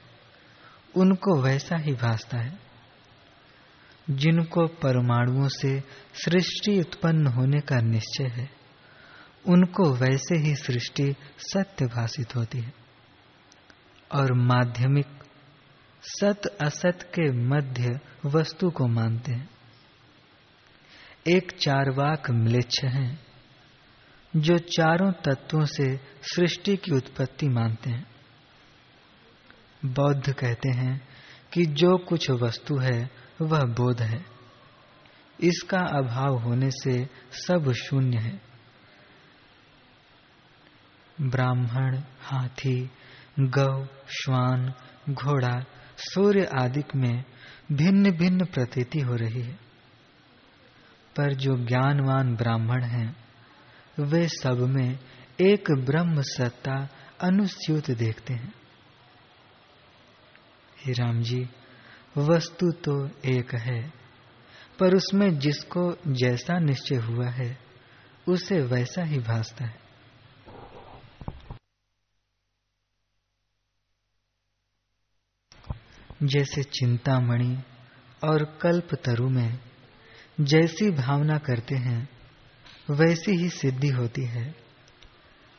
उनको 0.96 1.42
वैसा 1.42 1.76
ही 1.76 1.92
भासता 1.92 2.38
है। 2.38 2.67
जिनको 4.10 4.66
परमाणुओं 4.66 5.48
से 5.48 5.80
सृष्टि 6.14 6.80
उत्पन्न 6.80 7.26
होने 7.26 7.60
का 7.60 7.80
निश्चय 7.80 8.24
है, 8.24 8.50
उनको 9.46 9.94
वैसे 9.94 10.38
ही 10.38 10.54
सृष्टि 10.54 11.14
सत्य 11.38 11.86
भाषित 11.86 12.36
होती 12.36 12.58
है 12.58 12.72
और 14.12 14.32
माध्यमिक 14.32 15.06
सत 16.02 16.56
असत 16.60 16.98
के 17.02 17.32
मध्य 17.32 18.00
वस्तु 18.26 18.70
को 18.70 18.86
मानते 18.86 19.32
हैं। 19.32 19.50
एक 21.26 21.52
चारवाक 21.52 22.30
म्लेच्छ 22.30 22.84
हैं, 22.84 23.20
जो 24.36 24.58
चारों 24.58 25.12
तत्वों 25.12 25.64
से 25.64 26.00
सृष्टि 26.22 26.76
की 26.76 26.90
उत्पत्ति 26.96 27.48
मानते 27.48 27.90
हैं। 27.90 28.06
बौद्ध 29.84 30.32
कहते 30.32 30.68
हैं 30.68 31.08
कि 31.52 31.66
जो 31.66 31.98
कुछ 31.98 32.30
वस्तु 32.30 32.78
है 32.78 33.27
वह 33.40 33.60
बोध 33.60 34.02
है। 34.02 34.26
इसका 35.40 35.78
अभाव 35.78 36.36
होने 36.36 36.70
से 36.70 37.08
सब 37.32 37.72
शून्य 37.72 38.18
है। 38.18 38.40
ब्राह्मण, 41.20 41.98
हाथी, 42.20 42.90
गौ, 43.40 43.84
श्वान, 44.08 44.72
घोड़ा, 45.10 45.64
सूर्य 45.96 46.50
आदि 46.60 46.82
में 46.96 47.24
भिन्न 47.72 48.10
भिन्न 48.10 48.44
प्रतीति 48.44 49.00
हो 49.00 49.14
रही 49.14 49.42
है। 49.42 49.58
पर 51.16 51.34
जो 51.34 51.56
ज्ञानवान 51.56 52.36
ब्राह्मण 52.36 52.82
हैं, 52.84 53.16
वे 53.98 54.28
सब 54.28 54.56
में 54.58 54.98
एक 55.40 55.64
ब्रह्म 55.70 56.22
सत्ता 56.22 56.88
अनुस्यूत 57.20 57.90
देखते 57.90 58.34
हैं। 58.34 58.52
हे 60.86 60.92
राम 60.92 61.22
जी 61.22 61.48
वस्तु 62.16 62.72
तो 62.72 63.06
एक 63.24 63.54
है, 63.54 63.92
पर 64.78 64.94
उसमें 64.94 65.38
जिसको 65.38 65.96
जैसा 66.06 66.58
निश्चय 66.58 66.96
हुआ 66.96 67.28
है, 67.28 67.58
उसे 68.28 68.60
वैसा 68.60 69.04
ही 69.04 69.18
भासता 69.18 69.64
है। 69.64 69.88
जैसे 76.22 76.62
चिंतामणि 76.62 77.58
और 78.24 78.58
कल्प 78.62 78.94
तरु 78.94 79.28
में 79.28 79.58
जैसी 80.40 80.90
भावना 80.90 81.38
करते 81.38 81.74
हैं, 81.74 82.08
वैसी 82.90 83.32
ही 83.32 83.48
सिद्धि 83.48 83.88
होती 83.88 84.22
है। 84.22 84.54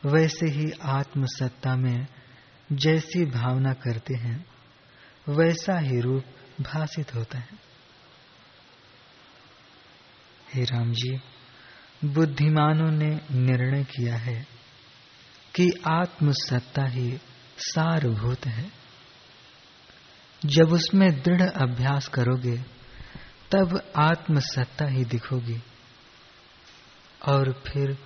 वैसे 0.06 0.46
ही 0.46 0.72
आत्मसत्ता 0.82 1.76
में 1.76 2.06
जैसी 2.72 3.24
भावना 3.24 3.72
करते 3.72 4.14
हैं, 4.14 4.46
वैसा 5.28 5.78
ही 5.78 6.00
रूप 6.00 6.24
भाषित 6.60 7.14
होता 7.14 7.38
है। 7.38 7.70
हे 10.54 10.64
राम 10.64 10.92
जी 10.92 11.20
बुद्धिमानों 12.04 12.90
ने 12.90 13.20
निर्णय 13.30 13.84
किया 13.84 14.16
है 14.16 14.46
कि 15.54 15.70
आत्मसत्ता 15.88 16.84
ही 16.84 17.18
सारभूत 17.58 18.46
है। 18.46 18.72
जब 20.46 20.72
उसमें 20.72 21.22
दृढ़ 21.22 21.42
अभ्यास 21.42 22.08
करोगे, 22.08 22.58
तब 23.52 23.92
आत्मसत्ता 23.96 24.84
ही 24.84 25.04
दिखोगी 25.04 25.62
और 27.28 27.52
फिर 27.52 27.98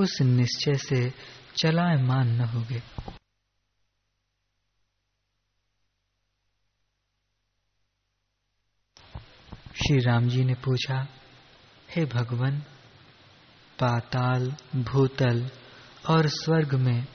उस 0.00 0.20
निश्चय 0.20 0.74
से 0.74 1.12
चलायमान 1.56 2.28
न 2.28 2.40
होगे। 2.40 2.82
श्री 9.90 9.98
राम 9.98 10.28
जी 10.28 10.44
ने 10.44 10.54
पूछा, 10.54 11.06
हे 11.90 12.04
भगवान, 12.04 12.58
पाताल, 13.78 14.54
भूतल 14.76 15.50
और 16.08 16.28
स्वर्ग 16.28 16.74
में 16.74 17.06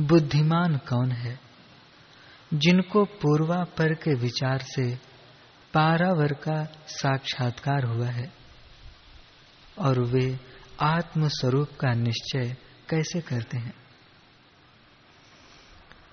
बुद्धिमान 0.00 0.76
कौन 0.76 1.10
है? 1.12 1.40
जिनको 2.54 3.04
पूर्वापर 3.04 3.94
के 3.94 4.14
विचार 4.14 4.58
से 4.58 4.96
पारावर 5.74 6.32
का 6.32 6.64
साक्षात्कार 6.86 7.84
हुआ 7.84 8.06
है, 8.06 8.32
और 9.78 10.00
वे 10.00 10.40
आत्म 10.80 11.28
स्वरूप 11.28 11.68
का 11.68 11.94
निश्चय 11.94 12.56
कैसे 12.90 13.20
करते 13.20 13.58
हैं? 13.58 13.74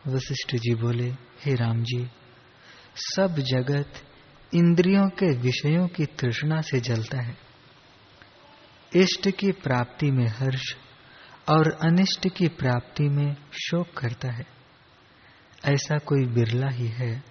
वशिष्ठ 0.08 0.56
जी 0.56 0.76
बोले, 0.76 1.10
हे 1.46 1.56
राम 1.56 1.84
जी 1.84 2.10
सब 2.96 3.36
जगत 3.40 3.94
इंद्रियों 4.54 5.10
के 5.10 5.38
विषयों 5.38 5.88
की 5.88 6.06
तृष्णा 6.06 6.62
से 6.62 6.80
जलता 6.80 7.22
है। 7.22 7.38
इष्ट 8.96 9.30
की 9.30 9.52
प्राप्ति 9.52 10.12
में 10.12 10.28
हर्ष 10.28 10.76
और 11.50 11.72
अनिष्ट 11.72 12.28
की 12.28 12.48
प्राप्ति 12.48 13.04
में 13.04 13.36
शोक 13.52 13.88
करता 13.98 14.32
है। 14.32 14.46
ऐसा 15.66 15.98
कोई 15.98 16.26
बिरला 16.26 16.68
ही 16.68 16.88
है 16.88 17.24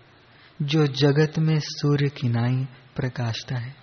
जो 0.63 0.87
जगत 0.87 1.39
में 1.39 1.59
सूर्य 1.59 2.09
की 2.09 2.29
नाई 2.29 2.65
प्रकाशता 2.97 3.57
है। 3.57 3.77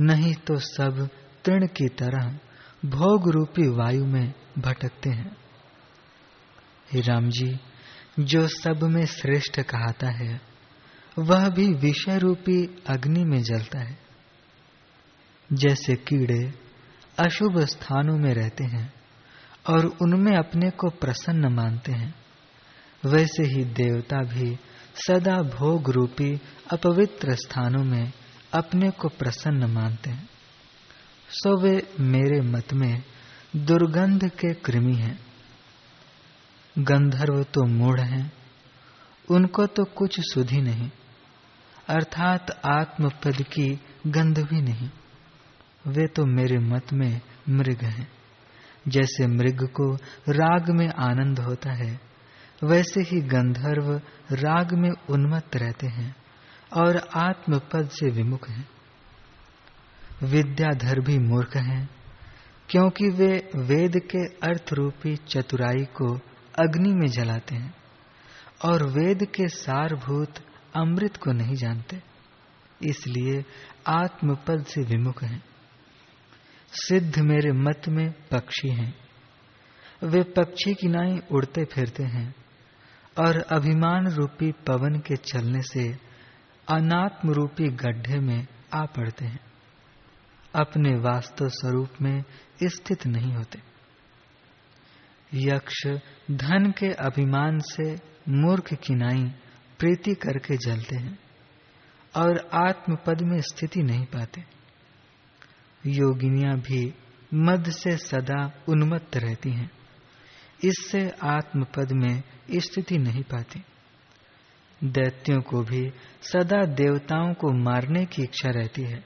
नहीं 0.00 0.34
तो 0.34 0.58
सब 0.58 1.08
तृण 1.44 1.66
की 1.66 1.88
तरह 1.88 2.38
भोग 2.84 3.30
रूपी 3.30 3.68
वायु 3.68 4.04
में 4.04 4.32
भटकते 4.58 5.10
हैं। 5.10 5.36
हे 6.92 7.00
राम 7.00 7.28
जी, 7.28 7.60
जो 8.20 8.48
सब 8.48 8.80
में 8.82 9.06
श्रेष्ठ 9.06 9.60
कहता 9.60 10.10
है 10.10 10.47
वह 11.18 11.48
भी 11.48 11.74
विषय 11.74 12.18
रूपी 12.18 12.82
अग्नि 12.86 13.24
में 13.24 13.42
जलता 13.42 13.78
है। 13.78 13.98
जैसे 15.52 15.94
कीड़े 15.94 16.52
अशुभ 17.18 17.60
स्थानों 17.60 18.18
में 18.18 18.34
रहते 18.34 18.64
हैं 18.64 18.92
और 19.68 19.86
उनमें 19.86 20.36
अपने 20.36 20.70
को 20.70 20.88
प्रसन्न 20.90 21.52
मानते 21.52 21.92
हैं, 21.92 22.14
वैसे 23.06 23.42
ही 23.42 23.64
देवता 23.64 24.22
भी 24.22 24.58
सदा 24.94 25.42
भोग 25.42 25.90
रूपी 25.90 26.40
अपवित्र 26.70 27.34
स्थानों 27.34 27.84
में 27.84 28.12
अपने 28.52 28.90
को 28.90 29.08
प्रसन्न 29.08 29.70
मानते 29.70 30.10
हैं। 30.10 30.28
सो 31.30 31.60
वे 31.60 31.92
मेरे 32.00 32.40
मत 32.40 32.72
में 32.72 33.02
दुर्गंध 33.56 34.28
के 34.28 34.54
कृमि 34.54 34.94
हैं। 34.94 35.20
गंधर्व 36.78 37.42
तो 37.42 37.66
मूढ़ 37.66 38.00
हैं, 38.00 38.32
उनको 39.30 39.66
तो 39.66 39.84
कुछ 39.84 40.16
सुधी 40.20 40.60
नहीं। 40.60 40.90
अर्थात 41.88 42.60
आत्मपद 42.64 43.42
की 43.42 43.80
गंध 44.06 44.38
भी 44.38 44.60
नहीं। 44.60 44.90
वे 45.86 46.06
तो 46.06 46.24
मेरे 46.26 46.58
मत 46.58 46.92
में 46.92 47.20
मृग 47.48 47.84
हैं। 47.84 48.12
जैसे 48.88 49.26
मृग 49.26 49.68
को 49.68 49.94
राग 50.28 50.70
में 50.70 50.88
आनंद 50.88 51.38
होता 51.38 51.72
है, 51.72 52.00
वैसे 52.64 53.00
ही 53.00 53.20
गंधर्व 53.20 54.00
राग 54.32 54.72
में 54.72 54.90
उन्मत्त 54.90 55.56
रहते 55.56 55.86
हैं 55.86 56.16
और 56.72 57.08
आत्मपद 57.14 57.88
से 57.88 58.10
विमुख 58.10 58.48
हैं। 58.48 58.68
विद्याधर 60.22 61.00
भी 61.00 61.18
मूर्ख 61.18 61.56
हैं, 61.56 61.88
क्योंकि 62.68 63.08
वे 63.08 63.50
वेद 63.56 63.92
के 63.96 64.24
अर्थ 64.24 64.72
रूपी 64.72 65.16
चतुराई 65.16 65.84
को 65.84 66.14
अग्नि 66.60 66.92
में 66.92 67.06
जलाते 67.06 67.54
हैं 67.54 67.74
और 68.64 68.86
वेद 68.86 69.24
के 69.24 69.48
सारभूत 69.48 70.34
अमृत 70.76 71.16
को 71.16 71.32
नहीं 71.32 71.54
जानते, 71.54 72.02
इसलिए 72.82 73.44
आत्मपद 73.86 74.66
से 74.66 74.80
विमुख 74.80 75.22
हैं। 75.22 75.44
सिद्ध 76.72 77.18
मेरे 77.18 77.52
मत 77.52 77.82
में 77.88 78.12
पक्षी 78.12 78.68
हैं। 78.68 78.94
वे 80.04 80.22
पक्षी 80.22 80.74
की 80.74 80.88
नाई 80.88 81.18
उड़ते 81.32 81.64
फिरते 81.64 82.02
हैं, 82.02 82.34
और 83.18 83.38
अभिमान 83.38 84.06
रूपी 84.06 84.52
पवन 84.52 84.98
के 84.98 85.16
चलने 85.16 85.62
से 85.62 85.98
अनात्म 86.68 87.30
रूपी 87.30 87.68
गड्ढे 87.68 88.18
में 88.18 88.46
आ 88.74 88.84
पड़ते 88.84 89.24
हैं। 89.24 89.40
अपने 90.54 90.90
वास्तव 90.90 91.48
स्वरूप 91.48 91.88
में 92.02 92.24
स्थित 92.62 93.06
नहीं 93.06 93.32
होते। 93.32 93.58
यक्ष 95.34 95.86
धन 96.30 96.72
के 96.78 96.86
अभिमान 96.86 97.58
से 97.58 97.94
मूर्ख 98.28 98.74
किनाई 98.74 99.32
प्रीति 99.78 100.14
करके 100.14 100.56
जलते 100.56 100.96
हैं 100.96 101.18
और 102.16 102.50
आत्मपद 102.52 103.20
में 103.20 103.40
स्थिति 103.40 103.82
नहीं 103.82 104.04
पाते। 104.04 104.44
योगिनियाँ 105.86 106.56
भी 106.56 106.94
मद 107.34 107.70
से 107.70 107.96
सदा 107.96 108.62
उन्मत्त 108.68 109.16
रहती 109.16 109.50
हैं। 109.50 109.70
इससे 110.64 111.10
आत्मपद 111.22 111.92
में 111.92 112.22
स्थिति 112.56 112.98
नहीं 112.98 113.22
पाती। 113.22 113.62
दैत्यों 114.84 115.40
को 115.40 115.62
भी 115.62 115.90
सदा 116.22 116.64
देवताओं 116.64 117.34
को 117.34 117.52
मारने 117.52 118.06
की 118.06 118.22
इच्छा 118.22 118.48
रहती 118.48 118.82
है। 118.82 119.04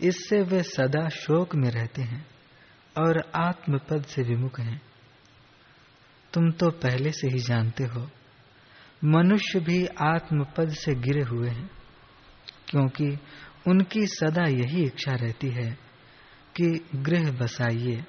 इससे 0.00 0.42
वे 0.42 0.62
सदा 0.62 1.08
शोक 1.08 1.54
में 1.54 1.70
रहते 1.70 2.02
हैं 2.02 2.26
और 2.98 3.30
आत्मपद 3.34 4.04
से 4.04 4.22
विमुख 4.22 4.60
हैं। 4.60 4.82
तुम 6.32 6.50
तो 6.50 6.70
पहले 6.70 7.12
से 7.12 7.28
ही 7.28 7.38
जानते 7.38 7.84
हो 7.84 8.10
मनुष्य 9.04 9.60
भी 9.60 9.86
आत्मपद 9.86 10.70
से 10.70 10.94
गिरे 10.94 11.22
हुए 11.22 11.48
हैं, 11.48 11.70
क्योंकि 12.68 13.18
उनकी 13.68 14.06
सदा 14.06 14.44
यही 14.44 14.84
इच्छा 14.84 15.12
रहती 15.12 15.48
है 15.48 15.78
कि 16.56 16.86
गृह 16.94 17.30
बसाइए। 17.32 18.04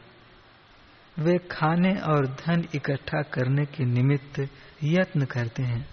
वे 1.19 1.37
खाने 1.37 1.93
और 1.93 2.27
धन 2.27 2.67
इकट्ठा 2.75 3.21
करने 3.21 3.65
के 3.65 3.85
निमित्त 3.85 4.49
यत्न 4.83 5.25
करते 5.25 5.63
हैं 5.63 5.89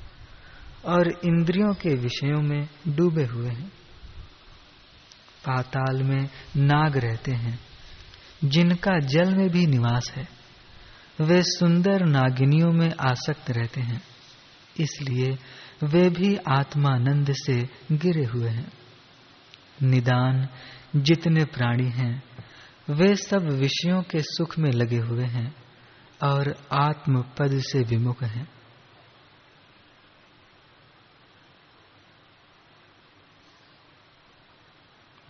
और 0.84 1.08
इंद्रियों 1.24 1.74
के 1.74 1.94
विषयों 1.94 2.42
में 2.42 2.68
डूबे 2.88 3.24
हुए 3.24 3.48
हैं। 3.48 3.68
पाताल 5.46 6.02
में 6.02 6.28
नाग 6.56 6.96
रहते 6.96 7.32
हैं, 7.32 7.58
जिनका 8.44 8.98
जल 8.98 9.34
में 9.34 9.50
भी 9.50 9.66
निवास 9.66 10.12
है। 10.16 10.28
वे 11.20 11.42
सुंदर 11.42 12.04
नागिनियों 12.04 12.72
में 12.72 12.92
आसक्त 13.00 13.50
रहते 13.50 13.80
हैं। 13.80 14.02
इसलिए 14.80 15.38
वे 15.84 16.10
भी 16.10 16.36
आत्मानंद 16.36 17.32
से 17.32 17.68
गिरे 17.92 18.24
हुए 18.24 18.48
हैं। 18.48 18.72
निदान 19.82 20.48
जितने 20.96 21.44
प्राणी 21.44 21.88
हैं, 21.88 22.22
वे 22.90 23.16
सब 23.16 23.42
विषयों 23.42 24.02
के 24.02 24.22
सुख 24.22 24.58
में 24.58 24.70
लगे 24.70 24.98
हुए 24.98 25.24
हैं 25.24 25.56
और 26.22 26.56
आत्म 26.72 27.22
पद 27.22 27.60
से 27.60 27.82
विमुख 27.82 28.22
हैं। 28.22 28.48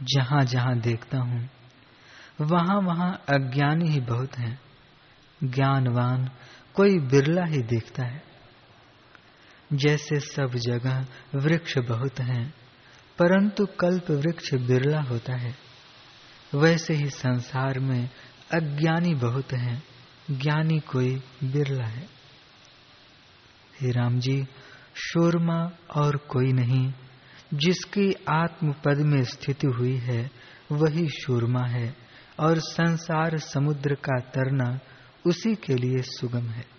जहाँ 0.02 0.44
जहाँ 0.44 0.80
देखता 0.80 1.18
हूँ 1.18 1.50
वहाँ 2.40 2.76
वहाँ 2.76 3.24
अज्ञानी 3.28 3.88
ही 3.88 4.00
बहुत 4.00 4.38
हैं। 4.38 4.61
ज्ञानवान 5.44 6.30
कोई 6.74 6.98
बिरला 6.98 7.44
ही 7.44 7.62
देखता 7.62 8.04
है। 8.04 8.33
जैसे 9.72 10.20
सब 10.20 10.50
जगह 10.55 11.07
वृक्ष 11.35 11.79
बहुत 11.79 12.20
हैं, 12.20 12.55
परंतु 13.18 13.66
कल्प 13.66 14.11
वृक्ष 14.11 14.55
बिरला 14.55 15.00
होता 15.00 15.37
है। 15.37 15.55
वैसे 16.55 16.94
ही 16.94 17.11
संसार 17.11 17.79
में 17.79 18.11
अज्ञानी 18.55 19.14
बहुत 19.14 19.53
हैं, 19.53 19.83
ज्ञानी 20.31 20.79
कोई 20.79 21.22
बिरला 21.44 21.85
है। 21.85 22.09
हे 23.81 23.90
राम 23.90 24.18
जी, 24.18 24.44
शोरमा 24.94 25.70
और 25.96 26.16
कोई 26.16 26.53
नहीं, 26.53 26.92
जिसकी 27.55 28.14
आत्म 28.29 28.72
पद 28.72 28.96
में 28.96 29.24
स्थिति 29.24 29.66
हुई 29.66 29.96
है, 29.96 30.31
वही 30.72 31.09
शूरमा 31.09 31.66
है, 31.66 31.96
और 32.40 32.59
संसार 32.59 33.38
समुद्र 33.38 33.94
का 33.94 34.20
तरना 34.20 34.79
उसी 35.27 35.55
के 35.55 35.74
लिए 35.74 36.03
सुगम 36.03 36.46
है। 36.46 36.73